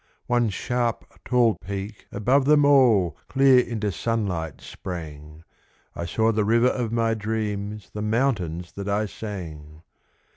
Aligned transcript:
One 0.25 0.49
sharp, 0.49 1.05
tall 1.23 1.57
peak 1.63 2.07
above 2.11 2.45
them 2.45 2.65
all 2.65 3.15
Clear 3.29 3.59
into 3.59 3.91
sunlight 3.91 4.59
sprang 4.59 5.43
I 5.95 6.07
saw 6.07 6.31
the 6.31 6.43
river 6.43 6.69
of 6.69 6.91
my 6.91 7.13
dreams, 7.13 7.91
The 7.93 8.01
mountains 8.01 8.71
that 8.71 8.89
I 8.89 9.05
sang! 9.05 9.83